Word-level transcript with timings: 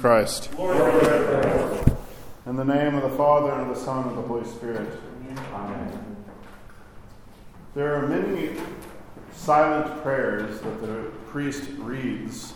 Christ. 0.00 0.50
In 2.46 2.56
the 2.56 2.64
name 2.64 2.94
of 2.94 3.02
the 3.02 3.16
Father, 3.16 3.50
and 3.50 3.62
of 3.62 3.76
the 3.76 3.84
Son, 3.84 4.06
and 4.06 4.10
of 4.10 4.16
the 4.16 4.22
Holy 4.22 4.46
Spirit. 4.46 4.88
Amen. 5.52 6.16
There 7.74 7.96
are 7.96 8.06
many 8.06 8.52
silent 9.34 10.02
prayers 10.02 10.60
that 10.60 10.80
the 10.80 11.10
priest 11.26 11.68
reads 11.78 12.54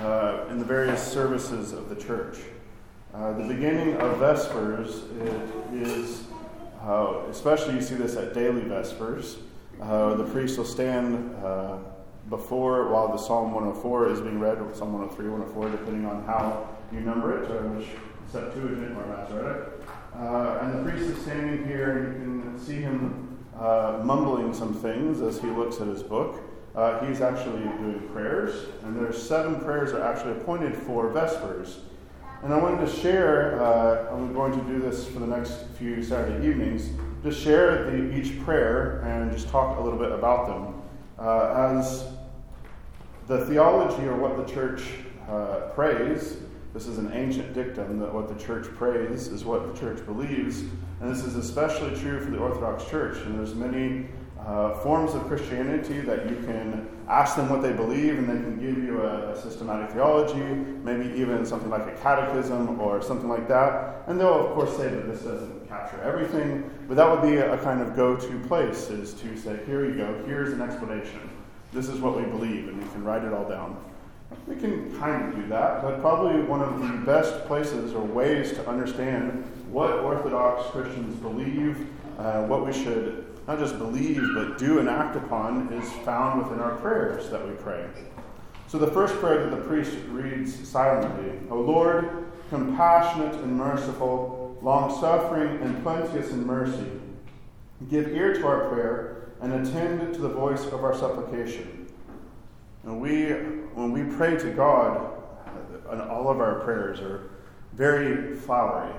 uh, 0.00 0.46
in 0.50 0.58
the 0.58 0.64
various 0.64 1.02
services 1.02 1.72
of 1.72 1.90
the 1.90 1.96
church. 1.96 2.38
Uh, 3.12 3.32
the 3.32 3.44
beginning 3.44 3.96
of 3.98 4.18
Vespers 4.18 5.02
is, 5.72 6.24
uh, 6.82 7.22
especially 7.28 7.74
you 7.74 7.82
see 7.82 7.96
this 7.96 8.16
at 8.16 8.32
daily 8.32 8.62
Vespers, 8.62 9.36
uh, 9.82 10.14
the 10.14 10.24
priest 10.24 10.56
will 10.56 10.64
stand 10.64 11.34
uh, 11.44 11.76
before 12.30 12.88
while 12.88 13.08
the 13.08 13.18
Psalm 13.18 13.52
104 13.52 14.10
is 14.10 14.20
being 14.20 14.40
read, 14.40 14.58
or 14.58 14.74
Psalm 14.74 14.92
103, 14.92 15.28
104, 15.28 15.70
depending 15.70 16.06
on 16.06 16.24
how 16.24 16.68
you 16.92 17.00
number 17.00 17.42
it, 17.42 17.48
which 17.76 17.88
Septuagint 18.30 18.96
or 18.96 19.06
Masoretic. 19.06 19.72
Uh, 20.14 20.58
and 20.62 20.78
the 20.78 20.90
priest 20.90 21.10
is 21.10 21.22
standing 21.22 21.66
here, 21.66 21.98
and 21.98 22.14
you 22.14 22.42
can 22.42 22.58
see 22.58 22.76
him 22.76 23.38
uh, 23.58 24.00
mumbling 24.04 24.52
some 24.52 24.74
things 24.74 25.20
as 25.20 25.40
he 25.40 25.46
looks 25.48 25.80
at 25.80 25.86
his 25.88 26.02
book. 26.02 26.40
Uh, 26.74 27.04
he's 27.06 27.20
actually 27.20 27.62
doing 27.62 28.08
prayers, 28.12 28.66
and 28.84 28.96
there's 28.96 29.20
seven 29.20 29.60
prayers 29.60 29.92
that 29.92 30.00
are 30.00 30.12
actually 30.12 30.32
appointed 30.32 30.74
for 30.74 31.08
Vespers. 31.10 31.78
And 32.42 32.54
I 32.54 32.58
wanted 32.58 32.86
to 32.86 33.00
share, 33.00 33.60
uh, 33.60 34.14
I'm 34.14 34.32
going 34.32 34.52
to 34.52 34.64
do 34.72 34.78
this 34.78 35.06
for 35.06 35.18
the 35.18 35.26
next 35.26 35.64
few 35.76 36.02
Saturday 36.02 36.46
evenings, 36.46 36.90
just 37.24 37.40
share 37.40 37.90
the, 37.90 38.16
each 38.16 38.40
prayer 38.44 39.00
and 39.00 39.32
just 39.32 39.48
talk 39.48 39.76
a 39.78 39.80
little 39.80 39.98
bit 39.98 40.12
about 40.12 40.46
them. 40.46 40.82
Uh, 41.18 41.72
as 41.74 42.06
the 43.26 43.44
theology 43.46 44.06
or 44.06 44.16
what 44.16 44.36
the 44.36 44.52
church 44.52 44.82
uh, 45.28 45.70
prays, 45.74 46.36
this 46.74 46.86
is 46.86 46.98
an 46.98 47.12
ancient 47.12 47.54
dictum 47.54 47.98
that 47.98 48.12
what 48.12 48.28
the 48.28 48.44
church 48.44 48.66
prays 48.76 49.28
is 49.28 49.44
what 49.44 49.72
the 49.72 49.80
church 49.80 50.04
believes, 50.04 50.60
and 51.00 51.10
this 51.10 51.24
is 51.24 51.36
especially 51.36 51.98
true 51.98 52.20
for 52.20 52.30
the 52.30 52.38
Orthodox 52.38 52.84
Church. 52.88 53.18
And 53.24 53.38
there's 53.38 53.54
many 53.54 54.06
uh, 54.48 54.74
forms 54.80 55.14
of 55.14 55.26
Christianity 55.26 56.00
that 56.00 56.28
you 56.28 56.36
can 56.36 56.88
ask 57.08 57.36
them 57.36 57.48
what 57.48 57.62
they 57.62 57.72
believe, 57.72 58.18
and 58.18 58.28
they 58.28 58.34
can 58.34 58.58
give 58.58 58.82
you 58.82 59.02
a, 59.02 59.32
a, 59.32 59.40
systematic 59.40 59.90
theology, 59.90 60.38
maybe 60.38 61.06
even 61.18 61.44
something 61.44 61.70
like 61.70 61.86
a 61.86 61.96
catechism 62.02 62.80
or 62.80 63.02
something 63.02 63.28
like 63.28 63.48
that. 63.48 64.04
And 64.06 64.20
they'll, 64.20 64.46
of 64.48 64.54
course, 64.54 64.76
say 64.76 64.88
that 64.88 65.06
this 65.06 65.22
doesn't 65.22 65.68
capture 65.68 66.00
everything, 66.02 66.70
but 66.86 66.96
that 66.96 67.10
would 67.10 67.22
be 67.22 67.36
a, 67.38 67.52
a 67.52 67.58
kind 67.58 67.80
of 67.80 67.96
go 67.96 68.16
to 68.16 68.38
place, 68.46 68.90
is 68.90 69.14
to 69.14 69.36
say, 69.36 69.58
here 69.66 69.84
you 69.84 69.96
go, 69.96 70.22
here's 70.26 70.52
an 70.52 70.62
explanation. 70.62 71.28
This 71.72 71.88
is 71.88 72.00
what 72.00 72.16
we 72.16 72.22
believe, 72.22 72.68
and 72.68 72.80
you 72.82 72.88
can 72.90 73.04
write 73.04 73.24
it 73.24 73.32
all 73.32 73.48
down. 73.48 73.76
We 74.46 74.56
can 74.56 74.98
kind 74.98 75.28
of 75.28 75.36
do 75.36 75.48
that, 75.48 75.82
but 75.82 76.00
probably 76.00 76.42
one 76.42 76.60
of 76.62 76.80
the 76.80 77.06
best 77.06 77.46
places 77.46 77.94
or 77.94 78.02
ways 78.02 78.52
to 78.52 78.68
understand 78.68 79.44
what 79.70 79.90
Orthodox 79.90 80.70
Christians 80.70 81.14
believe, 81.20 81.86
uh, 82.18 82.44
what 82.44 82.66
we 82.66 82.72
should 82.72 83.26
not 83.46 83.58
just 83.58 83.78
believe, 83.78 84.22
but 84.34 84.58
do 84.58 84.78
and 84.78 84.88
act 84.88 85.16
upon, 85.16 85.72
is 85.72 85.90
found 86.04 86.42
within 86.42 86.60
our 86.60 86.76
prayers 86.76 87.30
that 87.30 87.46
we 87.46 87.54
pray. 87.54 87.86
So 88.66 88.76
the 88.76 88.90
first 88.90 89.14
prayer 89.14 89.48
that 89.48 89.56
the 89.56 89.62
priest 89.62 89.96
reads 90.08 90.68
silently 90.68 91.40
O 91.50 91.58
Lord, 91.58 92.26
compassionate 92.50 93.34
and 93.36 93.56
merciful, 93.56 94.58
long 94.60 95.00
suffering 95.00 95.62
and 95.62 95.82
plenteous 95.82 96.30
in 96.30 96.46
mercy, 96.46 96.90
give 97.88 98.08
ear 98.08 98.34
to 98.34 98.46
our 98.46 98.68
prayer 98.68 99.30
and 99.40 99.66
attend 99.66 100.14
to 100.14 100.20
the 100.20 100.28
voice 100.28 100.66
of 100.66 100.84
our 100.84 100.94
supplication. 100.94 101.77
And 102.88 103.02
we, 103.02 103.32
when 103.74 103.92
we 103.92 104.02
pray 104.16 104.38
to 104.38 104.50
God, 104.50 105.12
all 106.08 106.30
of 106.30 106.40
our 106.40 106.60
prayers 106.60 107.00
are 107.00 107.28
very 107.74 108.34
flowery. 108.34 108.94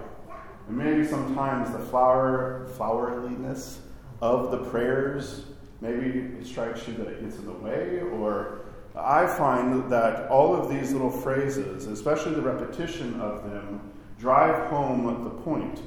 And 0.67 0.77
maybe 0.77 1.03
sometimes 1.03 1.71
the 1.71 1.79
flower, 1.79 2.67
flowerliness 2.77 3.77
of 4.21 4.51
the 4.51 4.59
prayers, 4.69 5.45
maybe 5.81 6.19
it 6.39 6.45
strikes 6.45 6.87
you 6.87 6.93
that 6.97 7.07
it 7.07 7.23
gets 7.23 7.37
in 7.37 7.47
the 7.47 7.53
way, 7.53 8.01
or 8.01 8.59
I 8.95 9.25
find 9.25 9.91
that 9.91 10.29
all 10.29 10.55
of 10.55 10.69
these 10.69 10.91
little 10.91 11.09
phrases, 11.09 11.87
especially 11.87 12.35
the 12.35 12.43
repetition 12.43 13.19
of 13.19 13.43
them, 13.49 13.81
drive 14.19 14.69
home 14.69 15.23
the 15.23 15.31
point. 15.31 15.81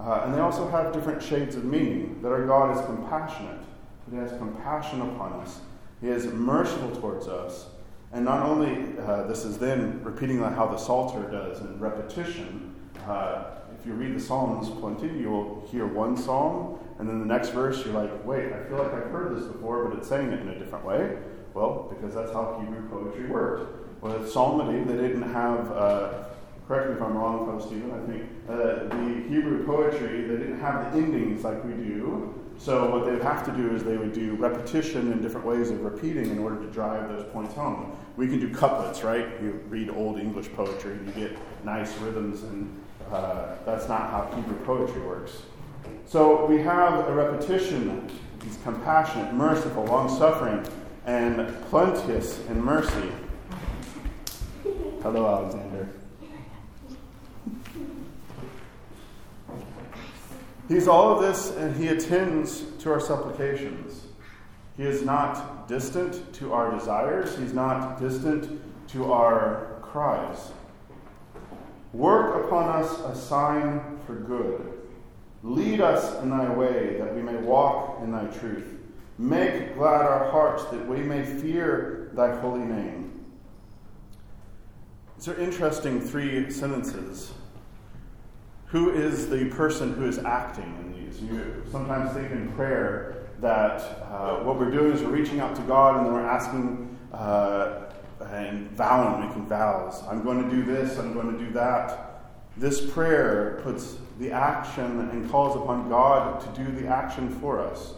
Uh, 0.00 0.22
and 0.24 0.34
they 0.34 0.40
also 0.40 0.68
have 0.70 0.92
different 0.92 1.22
shades 1.22 1.54
of 1.54 1.64
meaning 1.64 2.20
that 2.20 2.32
our 2.32 2.44
God 2.44 2.76
is 2.76 2.84
compassionate, 2.84 3.60
that 4.08 4.10
He 4.10 4.16
has 4.16 4.36
compassion 4.38 5.02
upon 5.02 5.34
us, 5.34 5.60
He 6.00 6.08
is 6.08 6.26
merciful 6.26 6.90
towards 6.96 7.28
us. 7.28 7.66
And 8.12 8.24
not 8.24 8.46
only 8.46 8.98
uh, 8.98 9.24
this 9.24 9.44
is 9.44 9.58
then 9.58 10.02
repeating 10.04 10.38
how 10.38 10.66
the 10.66 10.76
Psalter 10.76 11.30
does 11.30 11.60
in 11.60 11.78
repetition. 11.80 12.74
Uh, 13.06 13.44
if 13.78 13.86
you 13.86 13.92
read 13.92 14.14
the 14.14 14.20
Psalms 14.20 14.70
plenty, 14.80 15.08
you 15.18 15.30
will 15.30 15.66
hear 15.70 15.86
one 15.86 16.16
psalm 16.16 16.78
and 16.98 17.08
then 17.08 17.18
the 17.18 17.26
next 17.26 17.50
verse, 17.50 17.84
you're 17.84 17.94
like, 17.94 18.24
wait, 18.24 18.52
I 18.52 18.62
feel 18.64 18.78
like 18.78 18.92
I've 18.92 19.10
heard 19.10 19.36
this 19.36 19.46
before, 19.46 19.88
but 19.88 19.98
it's 19.98 20.08
saying 20.08 20.30
it 20.32 20.40
in 20.40 20.48
a 20.48 20.58
different 20.58 20.84
way. 20.84 21.16
Well, 21.52 21.88
because 21.90 22.14
that's 22.14 22.32
how 22.32 22.58
Hebrew 22.60 22.88
poetry 22.88 23.26
worked. 23.26 24.02
With 24.02 24.30
psalmody, 24.30 24.84
they 24.84 24.96
didn't 24.96 25.32
have, 25.32 25.72
uh, 25.72 26.24
correct 26.68 26.90
me 26.90 26.96
if 26.96 27.02
I'm 27.02 27.16
wrong, 27.16 27.46
Father 27.46 27.66
Stephen, 27.66 27.90
I 27.90 28.06
think, 28.06 28.30
uh, 28.48 28.96
the 28.96 29.24
Hebrew 29.28 29.66
poetry, 29.66 30.22
they 30.22 30.36
didn't 30.36 30.60
have 30.60 30.92
the 30.92 30.98
endings 30.98 31.42
like 31.42 31.64
we 31.64 31.72
do. 31.72 32.34
So 32.58 32.90
what 32.90 33.04
they 33.04 33.12
would 33.12 33.22
have 33.22 33.44
to 33.46 33.52
do 33.52 33.74
is 33.74 33.82
they 33.84 33.96
would 33.96 34.12
do 34.12 34.36
repetition 34.36 35.12
and 35.12 35.20
different 35.20 35.46
ways 35.46 35.70
of 35.70 35.82
repeating 35.82 36.30
in 36.30 36.38
order 36.38 36.56
to 36.60 36.66
drive 36.70 37.08
those 37.08 37.24
points 37.32 37.54
home. 37.54 37.96
We 38.16 38.28
can 38.28 38.40
do 38.40 38.54
couplets, 38.54 39.02
right? 39.02 39.26
You 39.42 39.60
read 39.68 39.90
old 39.90 40.18
English 40.18 40.52
poetry, 40.54 40.92
and 40.92 41.06
you 41.06 41.28
get 41.28 41.38
nice 41.64 41.94
rhythms, 41.98 42.42
and 42.42 42.80
uh, 43.12 43.56
that's 43.66 43.88
not 43.88 44.10
how 44.10 44.30
Hebrew 44.34 44.56
poetry 44.64 45.02
works. 45.02 45.42
So 46.06 46.46
we 46.46 46.58
have 46.60 47.08
a 47.08 47.12
repetition. 47.12 48.08
He's 48.42 48.58
compassionate, 48.62 49.34
merciful, 49.34 49.84
long 49.84 50.08
suffering, 50.08 50.64
and 51.06 51.48
plenteous 51.70 52.38
in 52.48 52.62
mercy. 52.62 53.12
Hello, 55.02 55.26
Alexander. 55.26 55.88
He's 60.68 60.88
all 60.88 61.12
of 61.12 61.22
this 61.22 61.50
and 61.56 61.76
he 61.76 61.88
attends 61.88 62.62
to 62.80 62.90
our 62.92 63.00
supplications. 63.00 64.06
He 64.76 64.84
is 64.84 65.02
not 65.02 65.68
distant 65.68 66.32
to 66.34 66.52
our 66.52 66.70
desires, 66.76 67.36
he's 67.38 67.52
not 67.52 68.00
distant 68.00 68.60
to 68.88 69.12
our 69.12 69.78
cries. 69.82 70.52
Work 71.92 72.44
upon 72.44 72.68
us 72.70 72.98
a 73.00 73.14
sign 73.14 74.00
for 74.06 74.14
good 74.14 74.74
Lead 75.44 75.82
us 75.82 76.22
in 76.22 76.30
thy 76.30 76.50
way, 76.54 76.96
that 76.98 77.14
we 77.14 77.20
may 77.20 77.36
walk 77.36 78.00
in 78.02 78.10
thy 78.10 78.24
truth. 78.24 78.78
Make 79.18 79.76
glad 79.76 80.00
our 80.00 80.30
hearts, 80.30 80.64
that 80.64 80.88
we 80.88 81.00
may 81.00 81.22
fear 81.22 82.10
thy 82.14 82.34
holy 82.40 82.64
name. 82.64 83.26
These 85.16 85.28
are 85.28 85.38
interesting 85.38 86.00
three 86.00 86.50
sentences. 86.50 87.34
Who 88.74 88.90
is 88.90 89.28
the 89.28 89.44
person 89.50 89.94
who 89.94 90.04
is 90.04 90.18
acting 90.18 90.64
in 90.64 90.92
these? 90.92 91.22
You 91.22 91.62
sometimes 91.70 92.12
think 92.12 92.32
in 92.32 92.50
prayer 92.54 93.28
that 93.40 93.80
uh, 94.10 94.42
what 94.42 94.58
we're 94.58 94.72
doing 94.72 94.90
is 94.90 95.00
we're 95.00 95.10
reaching 95.10 95.38
out 95.38 95.54
to 95.54 95.62
God 95.62 95.98
and 95.98 96.06
then 96.06 96.12
we're 96.12 96.26
asking 96.26 96.98
uh, 97.12 97.82
and 98.32 98.68
vowing, 98.72 99.28
making 99.28 99.46
vows. 99.46 100.02
I'm 100.10 100.24
going 100.24 100.42
to 100.42 100.50
do 100.50 100.64
this, 100.64 100.98
I'm 100.98 101.12
going 101.12 101.38
to 101.38 101.38
do 101.38 101.52
that. 101.52 102.24
This 102.56 102.90
prayer 102.90 103.60
puts 103.62 103.94
the 104.18 104.32
action 104.32 105.08
and 105.08 105.30
calls 105.30 105.54
upon 105.54 105.88
God 105.88 106.40
to 106.40 106.64
do 106.64 106.72
the 106.72 106.88
action 106.88 107.28
for 107.38 107.60
us. 107.60 107.94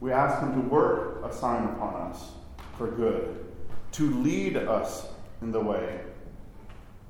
We 0.00 0.10
ask 0.10 0.40
Him 0.40 0.54
to 0.54 0.66
work 0.70 1.22
a 1.22 1.34
sign 1.34 1.64
upon 1.64 2.10
us 2.10 2.30
for 2.78 2.90
good, 2.90 3.44
to 3.92 4.10
lead 4.22 4.56
us 4.56 5.06
in 5.42 5.52
the 5.52 5.60
way. 5.60 6.00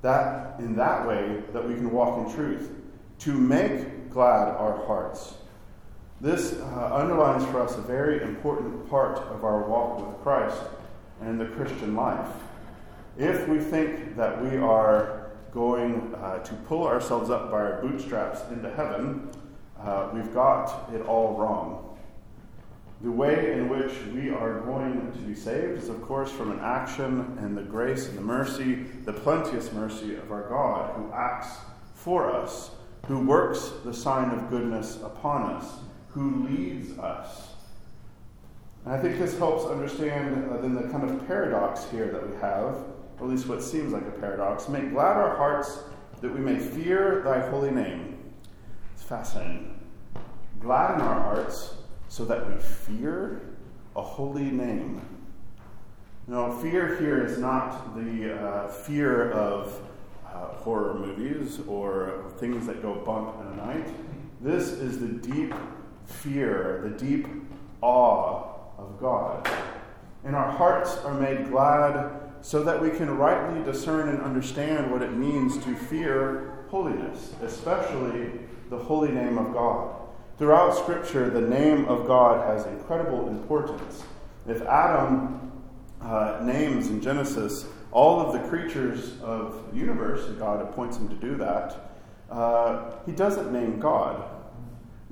That 0.03 0.59
in 0.59 0.75
that 0.75 1.07
way 1.07 1.45
that 1.53 1.65
we 1.65 1.75
can 1.75 1.93
walk 1.93 2.27
in 2.27 2.34
truth, 2.34 2.72
to 3.21 3.33
make 3.33 4.11
glad 4.11 4.49
our 4.49 4.84
hearts. 4.87 5.34
This 6.21 6.55
uh, 6.55 6.91
underlines 6.95 7.45
for 7.47 7.61
us 7.61 7.77
a 7.77 7.81
very 7.81 8.22
important 8.22 8.89
part 8.89 9.19
of 9.19 9.45
our 9.45 9.69
walk 9.69 10.07
with 10.07 10.22
Christ 10.22 10.61
and 11.21 11.41
the 11.41 11.47
Christian 11.47 11.95
life. 11.95 12.28
If 13.19 13.49
we 13.49 13.59
think 13.59 14.16
that 14.16 14.43
we 14.43 14.57
are 14.57 15.31
going 15.53 16.15
uh, 16.15 16.39
to 16.39 16.55
pull 16.66 16.87
ourselves 16.87 17.31
up 17.31 17.51
by 17.51 17.59
our 17.59 17.83
bootstraps 17.83 18.41
into 18.51 18.71
heaven, 18.75 19.31
uh, 19.81 20.10
we've 20.13 20.33
got 20.33 20.91
it 20.93 21.03
all 21.03 21.37
wrong. 21.37 21.97
The 23.03 23.10
way 23.10 23.53
in 23.53 23.69
which 23.69 23.93
we 24.15 24.31
are 24.31 24.60
going 24.60 25.13
to 25.13 25.19
be 25.19 25.34
saved 25.34 25.83
is, 25.83 25.89
of 25.89 26.01
course, 26.03 26.31
from 26.31 26.51
an 26.53 26.60
action 26.60 27.37
and 27.41 27.57
the 27.57 27.63
grace 27.63 28.09
and 28.09 28.17
the 28.17 28.22
mercy, 28.22 28.84
the 29.05 29.13
plenteous 29.13 29.72
mercy 29.72 30.17
of 30.17 30.33
our 30.33 30.49
God, 30.49 30.97
who 30.97 31.13
acts 31.13 31.59
for 31.95 32.33
us, 32.33 32.71
who 33.06 33.21
works 33.21 33.72
the 33.84 33.92
sign 33.92 34.30
of 34.30 34.51
goodness 34.51 34.97
upon 35.03 35.54
us, 35.54 35.66
who 36.09 36.47
leads 36.47 36.98
us. 36.98 37.48
And 38.84 38.95
I 38.95 38.98
think 38.98 39.18
this 39.18 39.39
helps 39.39 39.65
understand 39.65 40.51
uh, 40.51 40.59
then 40.59 40.74
the 40.74 40.89
kind 40.89 41.09
of 41.09 41.27
paradox 41.27 41.86
here 41.91 42.09
that 42.12 42.28
we 42.28 42.34
have 42.36 42.77
or 43.18 43.27
at 43.27 43.30
least 43.30 43.47
what 43.47 43.62
seems 43.62 43.92
like 43.92 44.06
a 44.06 44.10
paradox. 44.10 44.68
Make 44.68 44.91
glad 44.92 45.16
our 45.16 45.36
hearts 45.36 45.78
that 46.21 46.33
we 46.33 46.41
may 46.41 46.59
fear 46.59 47.22
thy 47.24 47.48
holy 47.48 47.71
name. 47.71 48.18
It's 48.95 49.03
fascinating. 49.03 49.78
Glad 50.60 50.97
in 50.97 51.00
our 51.03 51.21
hearts 51.21 51.74
so 52.09 52.24
that 52.24 52.48
we 52.48 52.60
fear 52.60 53.57
a 53.97 54.03
holy 54.03 54.50
name. 54.50 55.03
No, 56.27 56.53
fear 56.59 56.97
here 56.97 57.24
is 57.24 57.39
not 57.39 57.95
the 57.97 58.34
uh, 58.34 58.68
fear 58.68 59.30
of 59.33 59.78
uh, 60.34 60.47
horror 60.57 60.95
movies 60.95 61.60
or 61.69 62.25
things 62.39 62.66
that 62.66 62.83
go 62.83 62.95
bump 62.97 63.41
in 63.41 63.59
a 63.59 63.66
night. 63.66 63.86
This 64.41 64.69
is 64.69 64.98
the 64.98 65.09
deep 65.09 65.54
fear, 66.04 66.81
the 66.83 67.07
deep 67.07 67.27
awe 67.81 68.45
of 68.77 68.98
God. 69.01 69.48
And 70.25 70.34
our 70.34 70.51
hearts 70.51 70.97
are 70.98 71.15
made 71.15 71.51
glad 71.51 72.21
so 72.42 72.63
that 72.65 72.81
we 72.81 72.91
can 72.91 73.16
rightly 73.16 73.63
discern 73.63 74.09
and 74.09 74.21
understand 74.22 74.91
what 74.91 75.03
it 75.03 75.13
means 75.13 75.57
to 75.65 75.75
fear 75.75 76.66
holiness, 76.69 77.33
especially 77.42 78.33
the 78.71 78.77
holy 78.77 79.13
name 79.13 79.39
of 79.39 79.53
God. 79.53 79.95
Throughout 80.39 80.77
Scripture, 80.77 81.31
the 81.31 81.41
name 81.41 81.84
of 81.86 82.07
God 82.07 82.47
has 82.48 82.66
incredible 82.66 83.28
importance. 83.28 84.03
If 84.48 84.63
Adam 84.63 85.53
uh, 86.03 86.41
names 86.42 86.89
in 86.89 87.01
Genesis 87.01 87.66
all 87.95 88.21
of 88.21 88.33
the 88.33 88.41
creatures 88.49 89.13
of 89.23 89.73
the 89.73 89.79
universe, 89.79 90.27
and 90.27 90.37
God 90.39 90.61
appoints 90.61 90.97
him 90.97 91.09
to 91.09 91.15
do 91.15 91.37
that, 91.37 91.93
uh, 92.29 92.91
he 93.07 93.13
doesn't 93.13 93.53
name 93.53 93.79
God. 93.79 94.23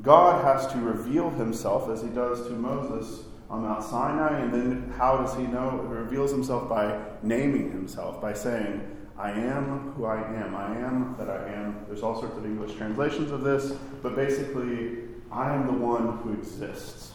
God 0.03 0.45
has 0.45 0.67
to 0.73 0.79
reveal 0.79 1.31
himself 1.31 1.89
as 1.89 2.03
he 2.03 2.09
does 2.09 2.45
to 2.49 2.53
Moses 2.53 3.25
on 3.49 3.63
Mount 3.63 3.85
Sinai, 3.85 4.41
and 4.41 4.53
then 4.53 4.93
how 4.99 5.17
does 5.19 5.35
he 5.37 5.45
know? 5.45 5.87
He 5.89 5.95
reveals 5.95 6.33
himself 6.33 6.69
by 6.69 7.01
naming 7.23 7.71
himself, 7.71 8.21
by 8.21 8.33
saying, 8.33 8.81
I 9.17 9.31
am 9.31 9.93
who 9.93 10.05
I 10.07 10.17
am. 10.17 10.57
I 10.57 10.77
am 10.79 11.15
that 11.19 11.31
I 11.31 11.53
am. 11.53 11.85
There's 11.87 12.03
all 12.03 12.19
sorts 12.19 12.37
of 12.37 12.45
English 12.45 12.75
translations 12.75 13.31
of 13.31 13.43
this, 13.43 13.75
but 14.03 14.17
basically, 14.17 14.99
I 15.31 15.55
am 15.55 15.67
the 15.67 15.73
one 15.73 16.19
who 16.19 16.33
exists. 16.33 17.13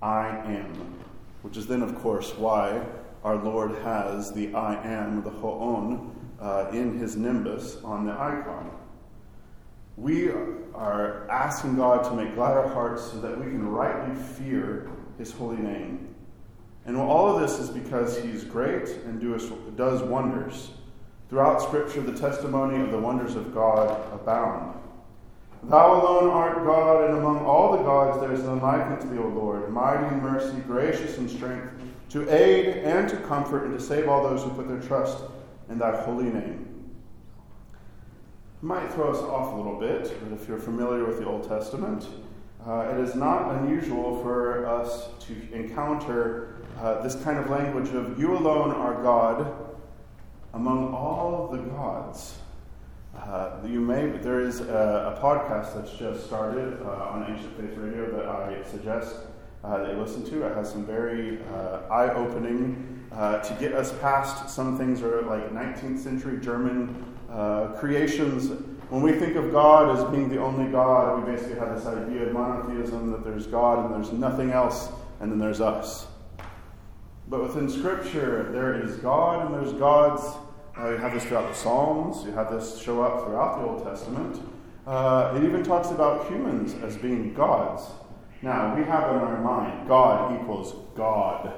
I 0.00 0.28
am. 0.28 0.72
Which 1.42 1.58
is 1.58 1.66
then, 1.66 1.82
of 1.82 1.94
course, 1.96 2.32
why 2.36 2.80
our 3.24 3.36
Lord 3.36 3.72
has 3.82 4.32
the 4.32 4.54
I 4.54 4.82
am, 4.82 5.22
the 5.22 5.30
Ho'on, 5.30 6.14
uh, 6.40 6.70
in 6.72 6.98
his 6.98 7.16
nimbus 7.16 7.76
on 7.84 8.06
the 8.06 8.12
icon. 8.12 8.70
We 9.96 10.30
are 10.74 11.28
asking 11.30 11.76
God 11.76 12.04
to 12.04 12.14
make 12.14 12.34
glad 12.34 12.56
our 12.56 12.68
hearts 12.68 13.02
so 13.10 13.20
that 13.20 13.38
we 13.38 13.44
can 13.44 13.68
rightly 13.68 14.14
fear 14.14 14.88
his 15.18 15.32
holy 15.32 15.58
name. 15.58 16.14
And 16.86 16.96
all 16.96 17.34
of 17.34 17.40
this 17.42 17.58
is 17.58 17.68
because 17.68 18.18
he's 18.22 18.42
great 18.42 18.88
and 19.04 19.20
does 19.76 20.02
wonders. 20.02 20.70
Throughout 21.28 21.62
Scripture, 21.62 22.00
the 22.00 22.18
testimony 22.18 22.82
of 22.82 22.90
the 22.90 22.98
wonders 22.98 23.36
of 23.36 23.52
God 23.52 23.90
abound. 24.12 24.74
Thou 25.64 25.92
alone 25.92 26.30
art 26.30 26.64
God, 26.64 27.10
and 27.10 27.18
among 27.18 27.44
all 27.44 27.76
the 27.76 27.82
gods 27.82 28.18
there 28.20 28.32
is 28.32 28.42
none 28.42 28.60
like 28.60 28.80
unto 28.86 29.10
thee, 29.10 29.18
O 29.18 29.28
Lord, 29.28 29.70
mighty 29.70 30.06
in 30.06 30.22
mercy, 30.22 30.58
gracious 30.66 31.18
in 31.18 31.28
strength, 31.28 31.70
to 32.10 32.28
aid 32.28 32.78
and 32.78 33.08
to 33.08 33.16
comfort 33.16 33.64
and 33.64 33.78
to 33.78 33.82
save 33.82 34.08
all 34.08 34.22
those 34.22 34.42
who 34.42 34.50
put 34.50 34.68
their 34.68 34.80
trust 34.80 35.18
in 35.68 35.78
thy 35.78 35.96
holy 36.02 36.24
name. 36.24 36.66
It 38.62 38.66
might 38.66 38.92
throw 38.92 39.10
us 39.10 39.18
off 39.18 39.54
a 39.54 39.56
little 39.56 39.78
bit, 39.78 40.14
but 40.22 40.32
if 40.38 40.46
you're 40.46 40.58
familiar 40.58 41.04
with 41.04 41.18
the 41.18 41.26
Old 41.26 41.48
Testament, 41.48 42.06
uh, 42.66 42.92
it 42.92 43.00
is 43.00 43.14
not 43.14 43.54
unusual 43.60 44.22
for 44.22 44.66
us 44.66 45.08
to 45.20 45.34
encounter 45.52 46.56
uh, 46.78 47.00
this 47.00 47.14
kind 47.22 47.38
of 47.38 47.48
language 47.48 47.88
of 47.90 48.18
you 48.18 48.36
alone 48.36 48.70
are 48.70 49.02
God 49.02 49.54
among 50.52 50.92
all 50.92 51.48
the 51.48 51.58
gods. 51.58 52.38
Uh, 53.16 53.58
you 53.66 53.80
may 53.80 54.06
there 54.18 54.40
is 54.40 54.60
a, 54.60 55.16
a, 55.16 55.20
podcast 55.20 55.74
that's 55.74 55.92
just 55.96 56.26
started 56.26 56.80
uh, 56.82 57.10
on 57.10 57.24
Ancient 57.30 57.56
Faith 57.56 57.76
Radio 57.76 58.10
that 58.16 58.26
I 58.26 58.62
suggest 58.70 59.16
uh, 59.64 59.86
you 59.90 60.00
listen 60.00 60.24
to. 60.30 60.46
It 60.46 60.54
has 60.54 60.70
some 60.70 60.84
very 60.84 61.38
uh, 61.54 61.80
eye-opening 61.90 62.86
to 63.10 63.56
get 63.58 63.72
us 63.72 63.92
past 64.00 64.48
some 64.48 64.78
things 64.78 65.00
that 65.00 65.12
are 65.12 65.22
like 65.22 65.52
19th 65.52 65.98
century 65.98 66.38
German 66.40 67.04
creations 67.78 68.50
when 68.90 69.02
we 69.02 69.12
think 69.12 69.36
of 69.36 69.52
God 69.52 69.96
as 69.96 70.04
being 70.10 70.28
the 70.28 70.42
only 70.42 70.68
God, 70.70 71.24
we 71.24 71.32
basically 71.32 71.60
have 71.60 71.76
this 71.76 71.86
idea 71.86 72.26
of 72.26 72.32
monotheism 72.32 73.12
that 73.12 73.22
there's 73.22 73.46
God 73.46 73.86
and 73.86 73.94
there's 73.94 74.12
nothing 74.12 74.50
else, 74.50 74.88
and 75.20 75.30
then 75.30 75.38
there's 75.38 75.60
us. 75.60 76.08
But 77.28 77.40
within 77.40 77.70
Scripture, 77.70 78.50
there 78.50 78.82
is 78.82 78.96
God 78.96 79.46
and 79.46 79.54
there's 79.54 79.72
gods. 79.74 80.36
Uh, 80.76 80.90
you 80.90 80.96
have 80.96 81.14
this 81.14 81.24
throughout 81.24 81.48
the 81.48 81.54
Psalms, 81.54 82.24
you 82.24 82.32
have 82.32 82.50
this 82.50 82.80
show 82.80 83.00
up 83.00 83.24
throughout 83.24 83.60
the 83.60 83.68
Old 83.68 83.84
Testament. 83.84 84.42
Uh, 84.88 85.34
it 85.36 85.44
even 85.44 85.62
talks 85.62 85.90
about 85.90 86.26
humans 86.26 86.74
as 86.82 86.96
being 86.96 87.32
gods. 87.32 87.84
Now, 88.42 88.74
we 88.76 88.84
have 88.84 89.14
in 89.14 89.22
our 89.22 89.40
mind 89.40 89.88
God 89.88 90.40
equals 90.40 90.74
God. 90.96 91.52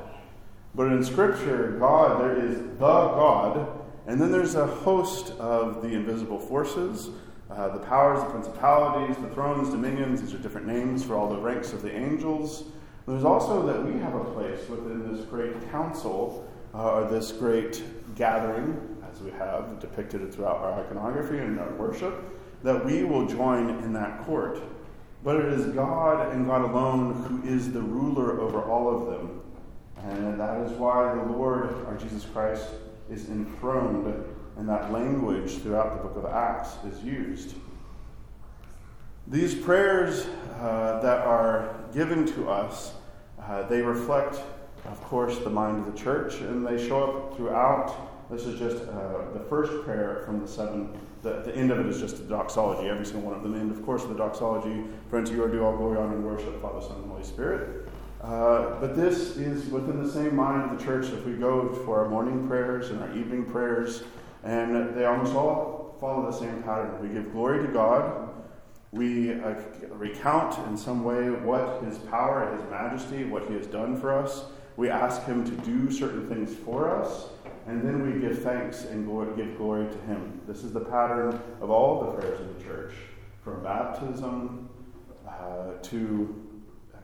But 0.75 0.89
in 0.89 1.05
Scripture, 1.05 1.77
God, 1.79 2.21
there 2.21 2.37
is 2.37 2.57
the 2.57 2.79
God 2.79 3.83
and 4.07 4.21
then 4.21 4.33
there's 4.33 4.57
a 4.57 4.67
host 4.67 5.31
of 5.39 5.81
the 5.81 5.89
invisible 5.89 6.39
forces, 6.39 7.11
uh, 7.51 7.69
the 7.69 7.79
powers, 7.79 8.21
the 8.21 8.31
principalities, 8.31 9.17
the 9.17 9.29
thrones, 9.29 9.71
dominions. 9.71 10.21
These 10.21 10.35
are 10.35 10.39
different 10.39 10.67
names 10.67 11.05
for 11.05 11.15
all 11.15 11.29
the 11.29 11.39
ranks 11.39 11.73
of 11.73 11.83
the 11.83 11.95
angels. 11.95 12.65
There's 13.07 13.25
also 13.25 13.65
that 13.67 13.85
we 13.85 14.01
have 14.01 14.15
a 14.15 14.25
place 14.25 14.69
within 14.69 15.15
this 15.15 15.25
great 15.27 15.71
council, 15.71 16.49
uh, 16.75 16.95
or 16.95 17.09
this 17.09 17.31
great 17.31 17.85
gathering, 18.17 18.97
as 19.13 19.21
we 19.21 19.31
have 19.33 19.79
depicted 19.79 20.33
throughout 20.33 20.57
our 20.57 20.85
iconography 20.85 21.39
and 21.39 21.61
our 21.61 21.73
worship, 21.75 22.25
that 22.65 22.85
we 22.85 23.05
will 23.05 23.27
join 23.27 23.71
in 23.85 23.93
that 23.93 24.25
court. 24.25 24.61
But 25.25 25.37
it 25.37 25.53
is 25.53 25.67
God 25.67 26.33
and 26.33 26.47
God 26.47 26.63
alone 26.63 27.15
who 27.25 27.49
is 27.49 27.73
the 27.73 27.81
ruler 27.81 28.41
over 28.41 28.63
all 28.63 28.89
of 28.89 29.07
them. 29.07 29.41
And 30.05 30.41
that 30.41 30.61
is 30.61 30.73
why 30.73 31.15
the 31.15 31.33
Lord, 31.33 31.73
our 31.87 31.97
Jesus 31.97 32.25
Christ, 32.25 32.67
is 33.09 33.29
enthroned, 33.29 34.25
and 34.57 34.69
that 34.69 34.93
language 34.93 35.59
throughout 35.59 35.97
the 35.97 36.09
book 36.09 36.17
of 36.17 36.33
Acts 36.33 36.77
is 36.85 37.03
used. 37.05 37.55
These 39.29 39.55
prayers 39.55 40.27
uh, 40.61 40.99
that 41.01 41.21
are 41.21 41.77
given 41.95 42.27
to 42.35 42.51
us, 42.51 42.95
uh, 43.41 43.63
they 43.69 43.81
reflect, 43.81 44.41
of 44.87 45.01
course, 45.05 45.39
the 45.39 45.51
mind 45.51 45.87
of 45.87 45.93
the 45.93 45.99
church, 45.99 46.41
and 46.41 46.67
they 46.67 46.89
show 46.89 47.05
up 47.05 47.37
throughout. 47.37 48.12
This 48.33 48.47
is 48.47 48.59
just 48.59 48.89
uh, 48.89 49.31
the 49.35 49.45
first 49.51 49.85
prayer 49.85 50.23
from 50.25 50.41
the 50.41 50.49
seven. 50.49 50.89
The, 51.21 51.43
the 51.43 51.55
end 51.55 51.71
of 51.71 51.79
it 51.81 51.87
is 51.87 52.01
just 52.01 52.17
the 52.17 52.25
doxology, 52.25 52.89
every 52.89 53.05
single 53.05 53.31
one 53.31 53.37
of 53.37 53.43
them. 53.43 53.55
And 53.55 53.71
of 53.71 53.85
course, 53.85 54.05
the 54.05 54.15
doxology, 54.15 54.85
friends, 55.11 55.31
you 55.31 55.45
are 55.45 55.49
due 55.49 55.63
all 55.63 55.77
glory, 55.77 55.99
honor, 55.99 56.15
and 56.15 56.25
worship, 56.25 56.63
Father, 56.63 56.81
Son, 56.81 56.97
and 56.97 57.11
Holy 57.11 57.25
Spirit. 57.25 57.91
Uh, 58.23 58.81
but 58.81 58.97
this 58.97 59.37
is 59.37 59.67
within 59.67 60.03
the 60.03 60.11
same 60.11 60.35
mind 60.35 60.71
of 60.71 60.79
the 60.79 60.83
church 60.83 61.13
if 61.13 61.27
we 61.27 61.35
go 61.35 61.75
for 61.85 62.03
our 62.03 62.09
morning 62.09 62.49
prayers 62.49 62.89
and 62.89 63.03
our 63.03 63.15
evening 63.15 63.45
prayers, 63.45 64.05
and 64.45 64.95
they 64.97 65.05
almost 65.05 65.35
all 65.35 65.99
follow 66.01 66.25
the 66.25 66.37
same 66.37 66.63
pattern. 66.63 67.07
We 67.07 67.13
give 67.13 67.33
glory 67.33 67.67
to 67.67 67.71
God, 67.71 68.31
we 68.93 69.33
uh, 69.33 69.55
recount 69.91 70.59
in 70.69 70.77
some 70.79 71.05
way 71.05 71.29
what 71.31 71.83
His 71.83 71.99
power, 71.99 72.51
His 72.57 72.71
majesty, 72.71 73.25
what 73.25 73.47
He 73.47 73.55
has 73.57 73.67
done 73.67 74.01
for 74.01 74.11
us. 74.11 74.47
We 74.79 74.89
ask 74.89 75.23
Him 75.25 75.45
to 75.45 75.51
do 75.65 75.91
certain 75.91 76.29
things 76.29 76.55
for 76.55 76.91
us, 76.91 77.27
and 77.67 77.83
then 77.83 78.03
we 78.03 78.21
give 78.21 78.43
thanks 78.43 78.85
and 78.85 79.07
give 79.37 79.57
glory 79.57 79.87
to 79.87 79.99
Him. 80.03 80.41
This 80.47 80.65
is 80.65 80.73
the 80.73 80.81
pattern 80.81 81.41
of 81.61 81.71
all 81.71 82.01
the 82.01 82.13
prayers 82.13 82.41
of 82.41 82.59
the 82.59 82.65
church, 82.65 82.93
from 83.43 83.63
baptism 83.63 84.69
uh, 85.29 85.73
to 85.83 86.43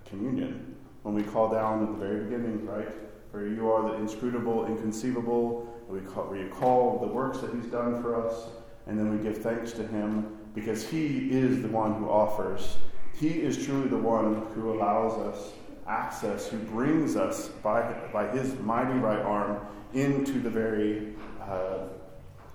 communion 0.05 0.75
when 1.03 1.15
we 1.15 1.23
call 1.23 1.49
down 1.49 1.83
at 1.83 1.93
the 1.93 1.99
very 1.99 2.25
beginning, 2.25 2.67
right? 2.67 2.89
For 3.31 3.47
you 3.47 3.71
are 3.71 3.91
the 3.91 3.95
inscrutable, 3.97 4.67
inconceivable. 4.67 5.67
We 5.89 6.01
call, 6.01 6.27
we 6.27 6.45
call 6.45 6.99
the 6.99 7.07
works 7.07 7.39
that 7.39 7.55
He's 7.55 7.67
done 7.67 8.03
for 8.03 8.27
us, 8.27 8.49
and 8.87 8.99
then 8.99 9.17
we 9.17 9.23
give 9.23 9.39
thanks 9.39 9.73
to 9.73 9.87
Him 9.87 10.37
because 10.55 10.89
He 10.89 11.31
is 11.31 11.63
the 11.63 11.69
one 11.69 11.95
who 11.95 12.09
offers. 12.09 12.79
He 13.15 13.29
is 13.29 13.65
truly 13.65 13.89
the 13.89 13.99
one 13.99 14.47
who 14.55 14.73
allows 14.73 15.13
us 15.19 15.53
access, 15.89 16.49
who 16.49 16.59
brings 16.59 17.17
us 17.17 17.49
by, 17.49 17.83
by 18.13 18.29
His 18.29 18.59
mighty 18.61 18.99
right 18.99 19.21
arm 19.21 19.59
into 19.95 20.41
the 20.41 20.51
very 20.51 21.15
uh, 21.41 21.87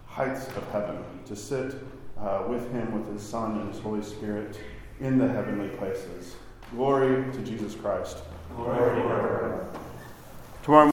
heights 0.06 0.48
of 0.48 0.70
heaven 0.72 1.04
to 1.26 1.36
sit 1.36 1.76
uh, 2.20 2.44
with 2.48 2.72
Him, 2.72 2.92
with 2.94 3.12
His 3.12 3.22
Son 3.22 3.60
and 3.60 3.74
His 3.74 3.82
Holy 3.82 4.04
Spirit 4.04 4.60
in 5.00 5.18
the 5.18 5.28
heavenly 5.28 5.70
places. 5.70 6.36
Glory 6.72 7.32
to 7.34 7.40
Jesus 7.40 7.76
Christ. 7.76 8.20
Tomorrow 10.64 10.92